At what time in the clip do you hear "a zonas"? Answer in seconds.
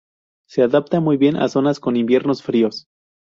1.35-1.79